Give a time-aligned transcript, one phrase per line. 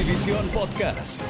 [0.00, 1.26] Notivisión Podcast.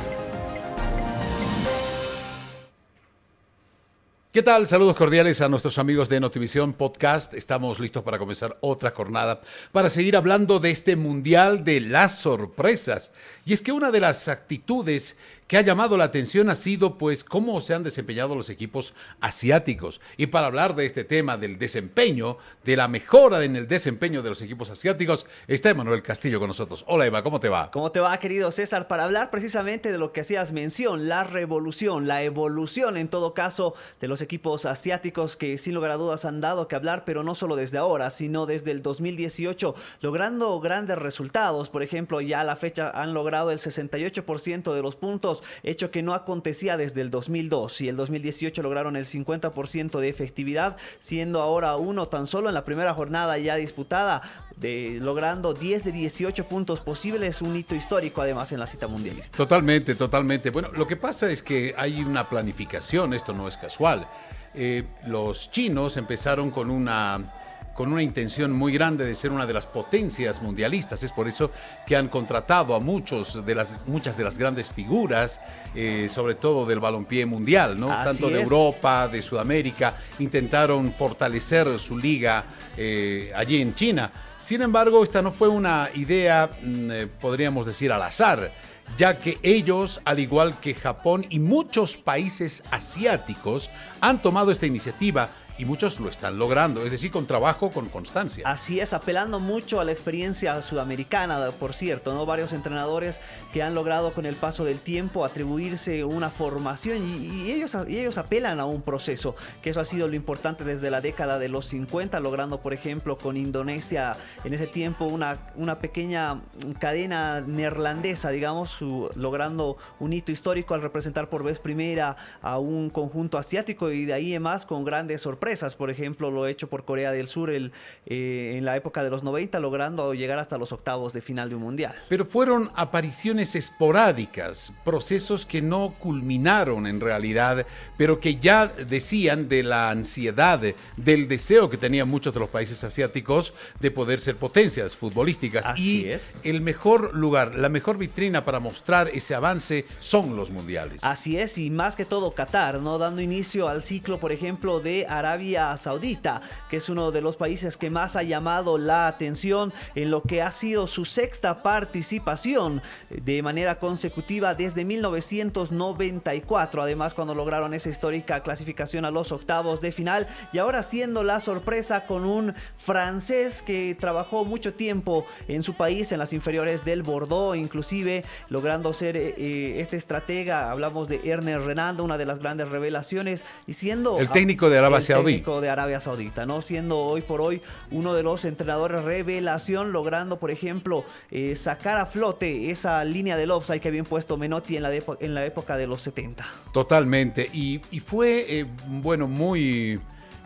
[4.33, 4.69] ¿Qué tal?
[4.69, 7.35] Saludos cordiales a nuestros amigos de Notivisión Podcast.
[7.35, 9.41] Estamos listos para comenzar otra jornada
[9.73, 13.11] para seguir hablando de este Mundial de las Sorpresas.
[13.45, 15.17] Y es que una de las actitudes
[15.51, 20.01] que ha llamado la atención ha sido pues cómo se han desempeñado los equipos asiáticos.
[20.17, 24.29] Y para hablar de este tema del desempeño, de la mejora en el desempeño de
[24.29, 26.85] los equipos asiáticos, está Emanuel Castillo con nosotros.
[26.87, 27.73] Hola Eva, ¿cómo te va?
[27.73, 28.87] ¿Cómo te va, querido César?
[28.87, 33.75] Para hablar precisamente de lo que hacías mención, la revolución, la evolución en todo caso
[34.01, 37.35] de los equipos asiáticos que sin lugar a dudas han dado que hablar, pero no
[37.35, 41.71] solo desde ahora, sino desde el 2018, logrando grandes resultados.
[41.71, 46.03] Por ejemplo, ya a la fecha han logrado el 68% de los puntos hecho que
[46.03, 51.77] no acontecía desde el 2002 y el 2018 lograron el 50% de efectividad, siendo ahora
[51.77, 54.23] uno tan solo en la primera jornada ya disputada,
[54.57, 59.37] de, logrando 10 de 18 puntos posibles, un hito histórico además en la cita mundialista.
[59.37, 60.51] Totalmente, totalmente.
[60.51, 64.07] Bueno, lo que pasa es que hay una planificación, esto no es casual.
[64.55, 67.40] Eh, los chinos empezaron con una
[67.81, 71.03] con una intención muy grande de ser una de las potencias mundialistas.
[71.03, 71.51] Es por eso
[71.87, 75.41] que han contratado a muchos de las, muchas de las grandes figuras,
[75.75, 77.87] eh, sobre todo del balompié mundial, ¿no?
[77.87, 82.45] Tanto de Europa, de Sudamérica, intentaron fortalecer su liga
[82.77, 84.13] eh, allí en China.
[84.37, 88.53] Sin embargo, esta no fue una idea, mm, eh, podríamos decir, al azar
[88.97, 95.31] ya que ellos, al igual que Japón y muchos países asiáticos, han tomado esta iniciativa
[95.61, 98.49] y muchos lo están logrando, es decir, con trabajo, con constancia.
[98.49, 102.25] Así es, apelando mucho a la experiencia sudamericana, por cierto, ¿no?
[102.25, 103.21] Varios entrenadores
[103.53, 108.59] que han logrado con el paso del tiempo atribuirse una formación y, ellos, ellos apelan
[108.59, 112.19] a un proceso, que eso ha sido lo importante desde la década de los 50,
[112.21, 116.41] logrando, por ejemplo, con Indonesia en ese tiempo una, una pequeña
[116.79, 123.37] cadena neerlandesa, digamos, logrando un hito histórico al representar por vez primera a un conjunto
[123.37, 127.13] asiático y de ahí en más con grandes sorpresas por ejemplo, lo hecho por Corea
[127.13, 127.73] del Sur el,
[128.07, 131.57] eh, en la época de los 90, logrando llegar hasta los octavos de final de
[131.57, 131.95] un mundial.
[132.09, 137.67] Pero fueron apariciones esporádicas, procesos que no culminaron en realidad,
[137.97, 140.61] pero que ya decían de la ansiedad,
[140.97, 145.67] del deseo que tenían muchos de los países asiáticos de poder ser potencias futbolísticas.
[145.67, 146.35] Así y es.
[146.45, 151.03] el mejor lugar, la mejor vitrina para mostrar ese avance son los mundiales.
[151.05, 152.99] Así es, y más que todo Qatar, ¿no?
[152.99, 155.40] Dando inicio al ciclo, por ejemplo, de Arabia
[155.77, 160.23] Saudita, que es uno de los países que más ha llamado la atención en lo
[160.23, 166.83] que ha sido su sexta participación de manera consecutiva desde 1994.
[166.83, 171.41] Además, cuando lograron esa histórica clasificación a los octavos de final y ahora siendo la
[171.41, 177.03] sorpresa con un francés que trabajó mucho tiempo en su país, en las inferiores del
[177.03, 180.71] Bordeaux, inclusive logrando ser eh, eh, este estratega.
[180.71, 185.01] Hablamos de Ernest Renando, una de las grandes revelaciones, y siendo el técnico de Arabia
[185.23, 186.63] Saudí de Arabia Saudita, ¿no?
[186.63, 187.61] Siendo hoy por hoy
[187.91, 193.51] uno de los entrenadores revelación, logrando, por ejemplo, eh, sacar a flote esa línea del
[193.51, 196.45] offside que había puesto Menotti en la, en la época de los 70.
[196.73, 197.49] Totalmente.
[197.53, 200.01] Y, fue, eh, bueno, muy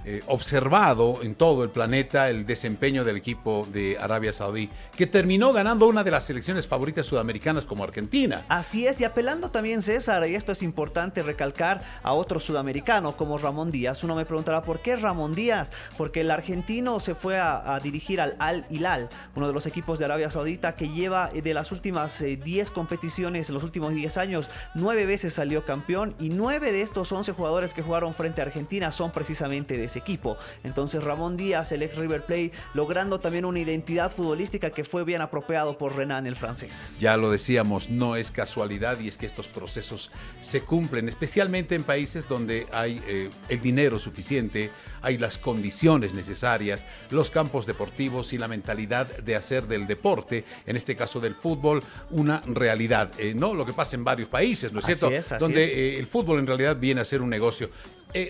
[0.06, 5.52] eh, observado en todo el planeta el desempeño del equipo de Arabia Saudí, que terminó
[5.52, 8.44] ganando una de las selecciones favoritas sudamericanas como Argentina.
[8.48, 13.38] Así es, y apelando también César, y esto es importante recalcar a otro sudamericano como
[13.38, 14.04] Ramón Díaz.
[14.04, 15.72] Uno me preguntará, ¿por qué Ramón Díaz?
[15.96, 20.04] Porque el argentino se fue a, dirigir al Al Hilal, uno de los equipos de
[20.04, 24.18] Arabia Saudita que lleva eh, de las últimas 10 eh, competiciones, en los últimos 10
[24.18, 28.44] años, 9 veces salió campeón y 9 de estos 11 jugadores que jugaron frente a
[28.44, 30.36] Argentina son precisamente de equipo.
[30.62, 35.20] Entonces Ramón Díaz, el ex River Plate, logrando también una identidad futbolística que fue bien
[35.20, 36.96] apropiado por Renan el francés.
[37.00, 40.10] Ya lo decíamos, no es casualidad y es que estos procesos
[40.40, 44.70] se cumplen, especialmente en países donde hay eh, el dinero suficiente,
[45.02, 50.76] hay las condiciones necesarias, los campos deportivos y la mentalidad de hacer del deporte, en
[50.76, 53.10] este caso del fútbol, una realidad.
[53.18, 55.10] Eh, no lo que pasa en varios países, ¿no es cierto?
[55.38, 57.70] donde eh, el fútbol en realidad viene a ser un negocio.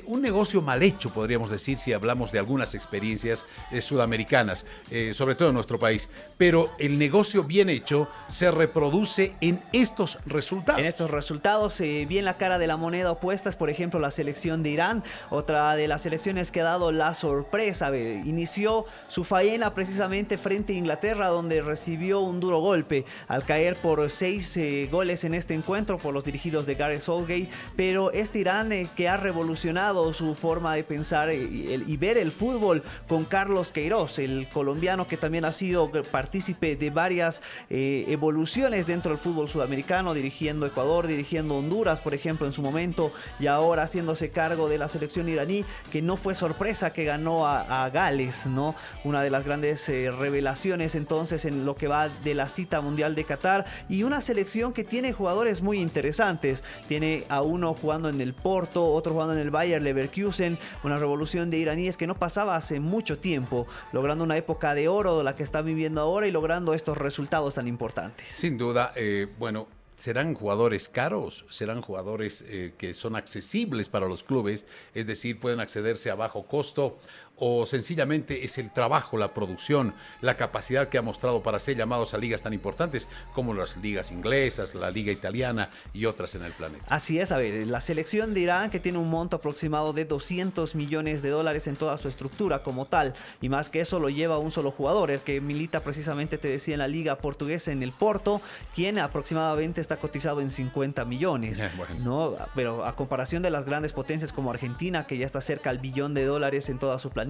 [0.07, 5.35] Un negocio mal hecho, podríamos decir si hablamos de algunas experiencias eh, sudamericanas, eh, sobre
[5.35, 6.09] todo en nuestro país.
[6.39, 10.81] Pero el negocio bien hecho se reproduce en estos resultados.
[10.81, 14.11] En estos resultados, eh, bien la cara de la moneda opuesta es, por ejemplo, la
[14.11, 17.95] selección de Irán, otra de las selecciones que ha dado la sorpresa.
[17.95, 24.11] inició su faena precisamente frente a Inglaterra, donde recibió un duro golpe al caer por
[24.11, 24.59] seis
[24.91, 27.51] goles en este encuentro por los dirigidos de Gareth Southgate.
[27.77, 29.74] Pero este Irán que ha revolucionado
[30.13, 35.45] su forma de pensar y, ver el fútbol con Carlos Queiroz, el colombiano que también
[35.45, 42.01] ha sido partícipe de varias eh, evoluciones dentro del fútbol sudamericano, dirigiendo Ecuador, dirigiendo Honduras,
[42.01, 46.17] por ejemplo, en su momento, y ahora haciéndose cargo de la selección iraní, que no
[46.17, 48.75] fue sorpresa que ganó a, Gales, ¿no?
[49.05, 53.15] Una de las grandes eh, revelaciones entonces en lo que va de la cita mundial
[53.15, 56.65] de Qatar y una selección que tiene jugadores muy interesantes.
[56.89, 61.49] Tiene a uno jugando en el Porto, otro jugando en el Bayer Leverkusen, una revolución
[61.49, 65.43] de iraníes que no pasaba hace mucho tiempo, logrando una época de oro, la que
[65.43, 68.29] está viviendo ahora y logrando estos resultados tan importantes.
[68.29, 69.67] Sin duda, eh, bueno,
[69.97, 75.61] serán jugadores caros, serán jugadores eh, que son accesibles para los clubes, es decir, pueden
[75.61, 76.99] accederse a bajo costo
[77.37, 82.15] o sencillamente es el trabajo, la producción, la capacidad que ha mostrado para ser llamados
[82.15, 86.53] a ligas tan importantes como las ligas inglesas, la liga italiana y otras en el
[86.53, 86.85] planeta.
[86.89, 90.75] Así es, a ver, la selección de Irán que tiene un monto aproximado de 200
[90.75, 94.39] millones de dólares en toda su estructura como tal, y más que eso lo lleva
[94.39, 97.93] un solo jugador, el que milita precisamente, te decía, en la liga portuguesa en el
[97.93, 98.41] Porto,
[98.75, 101.63] quien aproximadamente está cotizado en 50 millones.
[101.99, 102.37] ¿no?
[102.55, 106.15] Pero a comparación de las grandes potencias como Argentina, que ya está cerca al billón
[106.15, 107.24] de dólares en toda su planeta,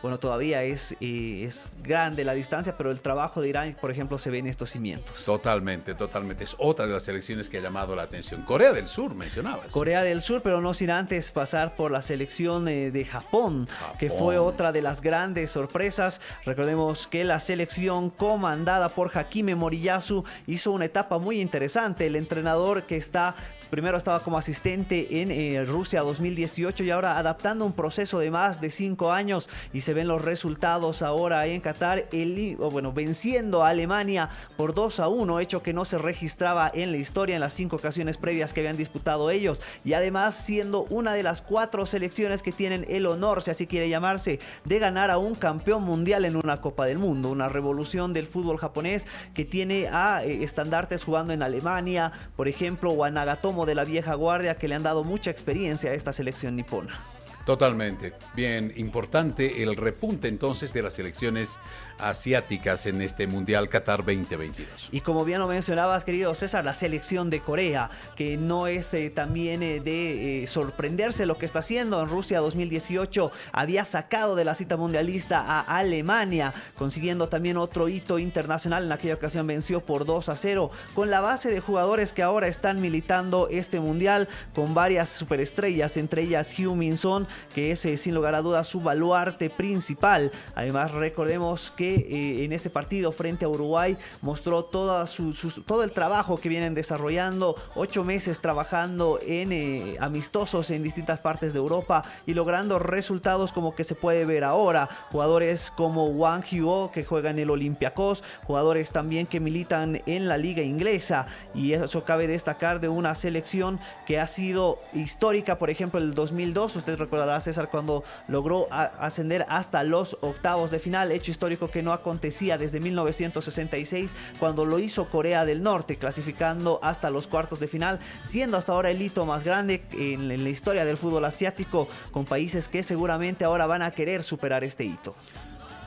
[0.00, 4.18] bueno, todavía es, eh, es grande la distancia, pero el trabajo de Irán, por ejemplo,
[4.18, 5.24] se ve en estos cimientos.
[5.24, 6.44] Totalmente, totalmente.
[6.44, 8.42] Es otra de las selecciones que ha llamado la atención.
[8.42, 9.72] Corea del Sur, mencionabas.
[9.72, 13.68] Corea del Sur, pero no sin antes pasar por la selección eh, de Japón,
[13.98, 16.20] que fue otra de las grandes sorpresas.
[16.44, 22.06] Recordemos que la selección comandada por Hakime Moriyasu hizo una etapa muy interesante.
[22.06, 23.34] El entrenador que está
[23.72, 28.60] Primero estaba como asistente en eh, Rusia 2018 y ahora adaptando un proceso de más
[28.60, 33.70] de cinco años y se ven los resultados ahora en Qatar, el, bueno, venciendo a
[33.70, 34.28] Alemania
[34.58, 37.76] por 2 a 1, hecho que no se registraba en la historia en las cinco
[37.76, 39.62] ocasiones previas que habían disputado ellos.
[39.86, 43.88] Y además siendo una de las cuatro selecciones que tienen el honor, si así quiere
[43.88, 48.26] llamarse, de ganar a un campeón mundial en una Copa del Mundo, una revolución del
[48.26, 53.61] fútbol japonés que tiene a eh, estandartes jugando en Alemania, por ejemplo, o a Nagatomo
[53.66, 57.00] de la vieja guardia que le han dado mucha experiencia a esta selección nipona.
[57.44, 58.12] Totalmente.
[58.34, 61.58] Bien, importante el repunte entonces de las selecciones
[61.98, 64.88] asiáticas en este Mundial Qatar 2022.
[64.92, 69.10] Y como bien lo mencionabas, querido César, la selección de Corea, que no es eh,
[69.10, 72.00] también eh, de eh, sorprenderse lo que está haciendo.
[72.00, 78.18] En Rusia 2018 había sacado de la cita mundialista a Alemania, consiguiendo también otro hito
[78.18, 78.84] internacional.
[78.84, 82.46] En aquella ocasión venció por 2 a 0, con la base de jugadores que ahora
[82.46, 88.42] están militando este Mundial, con varias superestrellas, entre ellas Minson, que es sin lugar a
[88.42, 90.30] dudas su baluarte principal.
[90.54, 95.32] Además, recordemos que eh, en este partido frente a Uruguay mostró toda su,
[95.66, 101.52] todo el trabajo que vienen desarrollando, ocho meses trabajando en eh, amistosos en distintas partes
[101.52, 104.88] de Europa y logrando resultados como que se puede ver ahora.
[105.10, 110.38] Jugadores como Wang Huo que juega en el Olympiacos, jugadores también que militan en la
[110.38, 116.00] liga inglesa y eso cabe destacar de una selección que ha sido histórica, por ejemplo
[116.00, 121.68] el 2002, usted recordará César cuando logró ascender hasta los octavos de final, hecho histórico
[121.68, 127.60] que no acontecía desde 1966 cuando lo hizo Corea del Norte, clasificando hasta los cuartos
[127.60, 131.88] de final, siendo hasta ahora el hito más grande en, la historia del fútbol asiático,
[132.10, 135.14] con países que seguramente ahora van a querer superar este hito.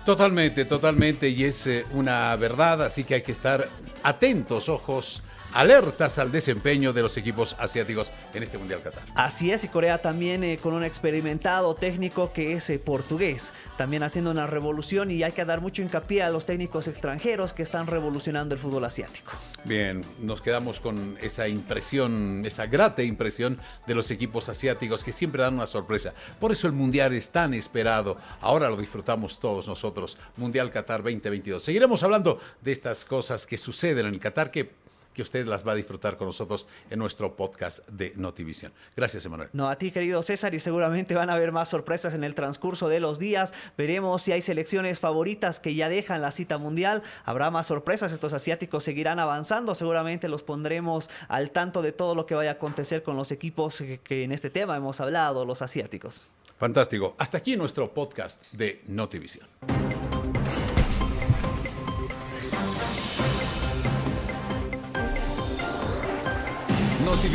[0.05, 3.69] Totalmente, totalmente, y es eh, una verdad, así que hay que estar
[4.03, 5.21] atentos, ojos
[5.55, 9.03] alertas al desempeño de los equipos asiáticos en este Mundial Qatar.
[9.15, 14.03] Así es, y Corea también eh, con un experimentado técnico que es eh, portugués, también
[14.03, 17.87] haciendo una revolución y hay que dar mucho hincapié a los técnicos extranjeros que están
[17.87, 19.31] revolucionando el fútbol asiático.
[19.63, 23.57] Bien, nos quedamos con esa impresión, esa grata impresión
[23.87, 26.13] de los equipos asiáticos que siempre dan una sorpresa.
[26.37, 28.17] Por eso el Mundial es tan esperado.
[28.41, 30.17] Ahora lo disfrutamos todos nosotros.
[30.35, 31.63] Mundial Qatar 2022.
[31.63, 34.83] Seguiremos hablando de estas cosas que suceden en el Qatar que
[35.15, 38.73] que usted las va a disfrutar con nosotros en nuestro podcast de Notivisión.
[38.95, 39.49] Gracias, Emanuel.
[39.53, 42.89] No, a ti, querido César, y seguramente van a haber más sorpresas en el transcurso
[42.89, 43.53] de los días.
[43.77, 47.01] Veremos si hay selecciones favoritas que ya dejan la cita mundial.
[47.23, 49.73] Habrá más sorpresas, estos asiáticos seguirán avanzando.
[49.73, 53.81] Seguramente los pondremos al tanto de todo lo que vaya a acontecer con los equipos
[54.03, 56.29] que en este tema hemos hablado, los asiáticos.
[56.57, 57.15] Fantástico.
[57.17, 59.47] Hasta aquí nuestro podcast de Notivisión.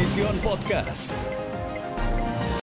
[0.00, 1.39] Notivisión Podcast.